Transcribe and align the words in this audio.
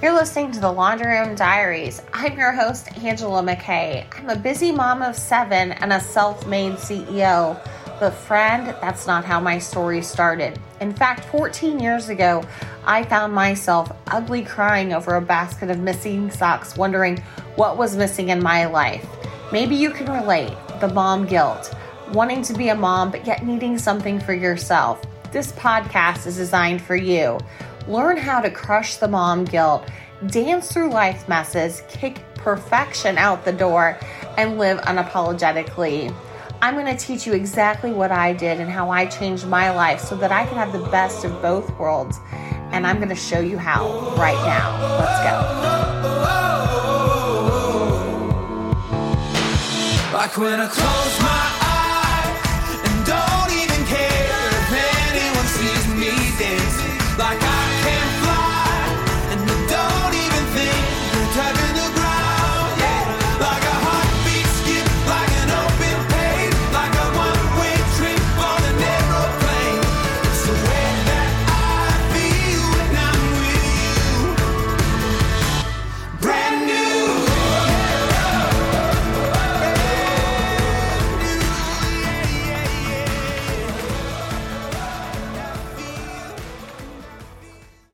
You're 0.00 0.14
listening 0.14 0.52
to 0.52 0.60
the 0.60 0.70
Laundry 0.70 1.10
Room 1.18 1.34
Diaries. 1.34 2.00
I'm 2.12 2.38
your 2.38 2.52
host, 2.52 2.86
Angela 3.02 3.42
McKay. 3.42 4.06
I'm 4.16 4.30
a 4.30 4.36
busy 4.36 4.70
mom 4.70 5.02
of 5.02 5.16
seven 5.16 5.72
and 5.72 5.92
a 5.92 5.98
self 5.98 6.46
made 6.46 6.74
CEO. 6.74 7.60
But, 7.98 8.12
friend, 8.12 8.68
that's 8.80 9.08
not 9.08 9.24
how 9.24 9.40
my 9.40 9.58
story 9.58 10.00
started. 10.02 10.56
In 10.80 10.94
fact, 10.94 11.24
14 11.24 11.80
years 11.80 12.10
ago, 12.10 12.44
I 12.86 13.02
found 13.02 13.32
myself 13.32 13.90
ugly 14.06 14.44
crying 14.44 14.92
over 14.92 15.16
a 15.16 15.20
basket 15.20 15.68
of 15.68 15.80
missing 15.80 16.30
socks, 16.30 16.76
wondering 16.76 17.18
what 17.56 17.76
was 17.76 17.96
missing 17.96 18.28
in 18.28 18.40
my 18.40 18.66
life. 18.66 19.04
Maybe 19.50 19.74
you 19.74 19.90
can 19.90 20.12
relate 20.12 20.56
the 20.78 20.86
mom 20.94 21.26
guilt, 21.26 21.74
wanting 22.12 22.42
to 22.42 22.54
be 22.54 22.68
a 22.68 22.74
mom, 22.76 23.10
but 23.10 23.26
yet 23.26 23.44
needing 23.44 23.76
something 23.76 24.20
for 24.20 24.32
yourself. 24.32 25.02
This 25.32 25.50
podcast 25.52 26.28
is 26.28 26.36
designed 26.36 26.82
for 26.82 26.94
you. 26.94 27.40
Learn 27.88 28.18
how 28.18 28.42
to 28.42 28.50
crush 28.50 28.96
the 28.96 29.08
mom 29.08 29.46
guilt, 29.46 29.88
dance 30.26 30.70
through 30.70 30.90
life 30.90 31.26
messes, 31.26 31.82
kick 31.88 32.20
perfection 32.34 33.16
out 33.16 33.46
the 33.46 33.52
door, 33.52 33.98
and 34.36 34.58
live 34.58 34.78
unapologetically. 34.82 36.14
I'm 36.60 36.74
going 36.74 36.94
to 36.94 37.02
teach 37.02 37.26
you 37.26 37.32
exactly 37.32 37.90
what 37.90 38.12
I 38.12 38.34
did 38.34 38.60
and 38.60 38.70
how 38.70 38.90
I 38.90 39.06
changed 39.06 39.46
my 39.46 39.70
life 39.70 40.00
so 40.00 40.16
that 40.16 40.30
I 40.30 40.44
can 40.44 40.58
have 40.58 40.70
the 40.70 40.86
best 40.90 41.24
of 41.24 41.40
both 41.40 41.70
worlds. 41.78 42.18
And 42.72 42.86
I'm 42.86 42.98
going 42.98 43.08
to 43.08 43.14
show 43.14 43.40
you 43.40 43.56
how 43.56 43.88
right 44.16 44.36
now. 44.44 44.98
Let's 44.98 45.22
go. 45.24 45.38
Like 50.12 50.36
when 50.36 50.60
I 50.60 50.66
close 50.66 51.20
my 51.22 51.67